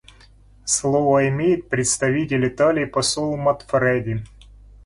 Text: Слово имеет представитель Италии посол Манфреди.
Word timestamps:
Слово 0.65 1.29
имеет 1.29 1.69
представитель 1.69 2.47
Италии 2.47 2.85
посол 2.85 3.37
Манфреди. 3.37 4.23